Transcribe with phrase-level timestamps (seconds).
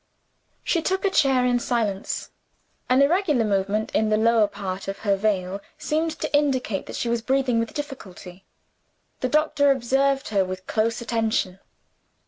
[0.63, 2.31] She took a chair in silence.
[2.89, 7.07] An irregular movement in the lower part of her veil seemed to indicate that she
[7.07, 8.43] was breathing with difficulty.
[9.19, 11.59] The doctor observed her with close attention.